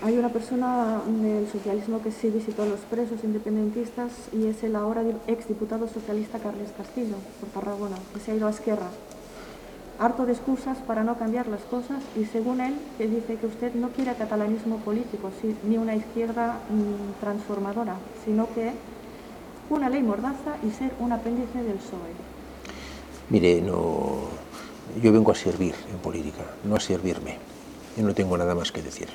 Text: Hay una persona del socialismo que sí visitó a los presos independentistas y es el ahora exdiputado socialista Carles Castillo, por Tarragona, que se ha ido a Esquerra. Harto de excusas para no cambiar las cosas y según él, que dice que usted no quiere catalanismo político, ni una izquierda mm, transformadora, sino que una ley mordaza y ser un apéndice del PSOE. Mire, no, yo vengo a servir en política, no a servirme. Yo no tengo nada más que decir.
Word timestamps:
Hay 0.00 0.16
una 0.16 0.28
persona 0.28 1.00
del 1.06 1.48
socialismo 1.50 2.00
que 2.00 2.12
sí 2.12 2.30
visitó 2.30 2.62
a 2.62 2.66
los 2.66 2.78
presos 2.80 3.24
independentistas 3.24 4.12
y 4.32 4.46
es 4.46 4.62
el 4.62 4.76
ahora 4.76 5.02
exdiputado 5.26 5.88
socialista 5.88 6.38
Carles 6.38 6.70
Castillo, 6.76 7.16
por 7.40 7.48
Tarragona, 7.48 7.96
que 8.14 8.20
se 8.20 8.30
ha 8.30 8.36
ido 8.36 8.46
a 8.46 8.50
Esquerra. 8.50 8.90
Harto 9.98 10.24
de 10.24 10.34
excusas 10.34 10.78
para 10.78 11.02
no 11.02 11.18
cambiar 11.18 11.48
las 11.48 11.62
cosas 11.62 12.00
y 12.16 12.26
según 12.26 12.60
él, 12.60 12.74
que 12.96 13.08
dice 13.08 13.34
que 13.34 13.46
usted 13.46 13.74
no 13.74 13.88
quiere 13.88 14.14
catalanismo 14.14 14.76
político, 14.78 15.32
ni 15.68 15.78
una 15.78 15.96
izquierda 15.96 16.60
mm, 16.70 17.20
transformadora, 17.20 17.96
sino 18.24 18.46
que 18.54 18.70
una 19.68 19.90
ley 19.90 20.04
mordaza 20.04 20.58
y 20.62 20.70
ser 20.70 20.92
un 21.00 21.10
apéndice 21.10 21.60
del 21.64 21.78
PSOE. 21.78 22.14
Mire, 23.30 23.60
no, 23.62 24.28
yo 25.02 25.12
vengo 25.12 25.32
a 25.32 25.34
servir 25.34 25.74
en 25.90 25.98
política, 25.98 26.44
no 26.62 26.76
a 26.76 26.80
servirme. 26.80 27.38
Yo 27.96 28.04
no 28.04 28.14
tengo 28.14 28.38
nada 28.38 28.54
más 28.54 28.70
que 28.70 28.80
decir. 28.80 29.08